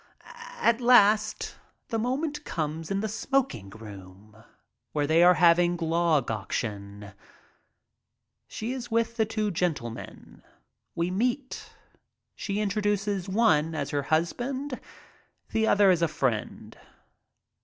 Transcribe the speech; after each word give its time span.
At 0.63 0.81
last 0.81 1.57
the 1.89 1.99
moment 1.99 2.43
comes 2.43 2.89
in 2.89 3.01
the 3.01 3.07
smoking 3.07 3.69
room, 3.69 4.35
where 4.93 5.05
they 5.05 5.21
are 5.21 5.35
having 5.35 5.77
"log 5.77 6.31
auction." 6.31 7.11
She 8.47 8.73
is 8.73 8.89
with 8.89 9.15
two 9.29 9.51
gentlemen. 9.51 10.41
We 10.95 11.11
meet. 11.11 11.75
She 12.35 12.59
introduces 12.61 13.29
one 13.29 13.75
as 13.75 13.91
her 13.91 14.01
husband, 14.01 14.79
the 15.51 15.67
other 15.67 15.91
as 15.91 16.01
a 16.01 16.07
friend'. 16.07 16.75